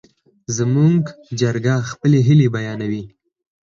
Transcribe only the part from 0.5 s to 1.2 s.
زموږ